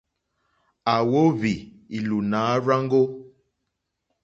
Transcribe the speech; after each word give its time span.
À 0.93 0.95
wóhwì 1.09 1.53
ìlùùnǎ 1.97 2.39
rzáŋɡó. 2.63 3.01